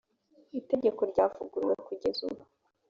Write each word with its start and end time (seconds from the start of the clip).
itegeko 0.59 1.01
ryavuguruwe 1.11 1.75
kugeza 1.87 2.19
ubu. 2.27 2.43